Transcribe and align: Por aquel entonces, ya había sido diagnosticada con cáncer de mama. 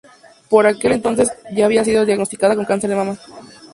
Por 0.49 0.65
aquel 0.65 0.93
entonces, 0.93 1.29
ya 1.55 1.65
había 1.65 1.85
sido 1.85 2.05
diagnosticada 2.05 2.55
con 2.55 2.65
cáncer 2.65 2.89
de 2.89 2.95
mama. 2.95 3.19